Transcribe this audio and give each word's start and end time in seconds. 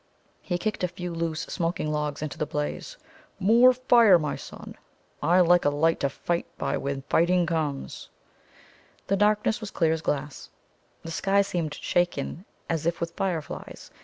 He 0.41 0.57
kicked 0.57 0.83
a 0.83 0.87
few 0.87 1.13
loose 1.13 1.41
smoking 1.41 1.91
logs 1.91 2.23
into 2.23 2.35
the 2.39 2.47
blaze. 2.47 2.97
"More 3.39 3.71
fire, 3.71 4.17
my 4.17 4.35
son! 4.35 4.75
I 5.21 5.41
like 5.41 5.63
a 5.63 5.69
light 5.69 5.99
to 5.99 6.09
fight 6.09 6.47
by 6.57 6.75
when 6.79 7.03
fighting 7.03 7.45
comes." 7.45 8.09
The 9.05 9.15
darkness 9.15 9.61
was 9.61 9.69
clear 9.69 9.93
as 9.93 10.01
glass. 10.01 10.49
The 11.03 11.11
sky 11.11 11.43
seemed 11.43 11.75
shaken 11.75 12.45
as 12.67 12.87
if 12.87 12.99
with 12.99 13.11
fire 13.11 13.43
flies. 13.43 13.91